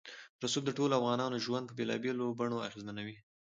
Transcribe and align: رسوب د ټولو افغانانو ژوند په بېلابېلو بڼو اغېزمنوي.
رسوب 0.43 0.63
د 0.65 0.71
ټولو 0.77 0.93
افغانانو 0.99 1.41
ژوند 1.45 1.65
په 1.67 1.73
بېلابېلو 1.79 2.35
بڼو 2.39 2.57
اغېزمنوي. 2.67 3.15